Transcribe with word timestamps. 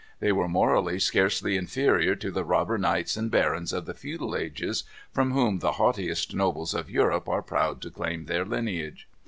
They 0.19 0.31
were 0.31 0.47
morally 0.47 0.97
scarcely 0.97 1.55
inferior 1.55 2.15
to 2.15 2.31
the 2.31 2.43
robber 2.43 2.79
knights 2.79 3.15
and 3.15 3.29
barons 3.29 3.71
of 3.71 3.85
the 3.85 3.93
feudal 3.93 4.35
ages, 4.35 4.83
from 5.11 5.29
whom 5.33 5.59
the 5.59 5.73
haughtiest 5.73 6.33
nobles 6.33 6.73
of 6.73 6.89
Europe 6.89 7.29
are 7.29 7.43
proud 7.43 7.83
to 7.83 7.91
claim 7.91 8.25
their 8.25 8.43
lineage. 8.43 9.07